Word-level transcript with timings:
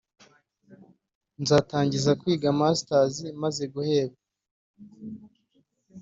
Nzatangira 1.41 2.11
kwiga 2.19 2.47
mastazi 2.59 3.27
maze 3.41 3.63
guhebwa 3.73 4.21